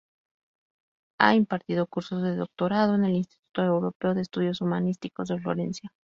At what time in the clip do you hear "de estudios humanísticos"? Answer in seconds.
4.15-5.27